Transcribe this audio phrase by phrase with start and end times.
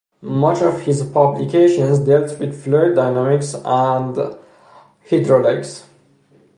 [0.23, 4.35] Much of his publications dealt with fluid dynamics and
[5.07, 5.83] hydraulics.